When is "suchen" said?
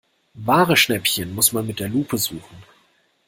2.17-2.63